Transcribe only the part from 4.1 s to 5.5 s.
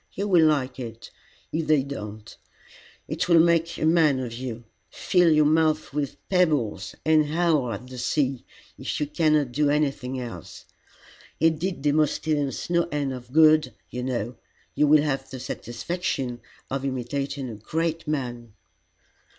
of you. Fill your